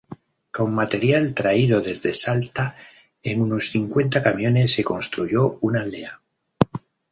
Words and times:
Con 0.55 0.73
material 0.73 1.35
traído 1.35 1.79
desde 1.79 2.15
Salta 2.15 2.75
en 3.21 3.39
unos 3.39 3.69
cincuenta 3.69 4.23
camiones 4.23 4.73
se 4.73 4.83
construyó 4.83 5.59
una 5.61 5.81
aldea. 5.81 6.19